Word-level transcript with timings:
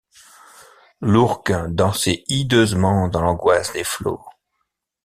L’ourque 1.01 1.53
dansait 1.69 2.23
hideusement 2.27 3.07
dans 3.07 3.21
l’angoisse 3.21 3.71
des 3.71 3.83
flots. 3.83 4.25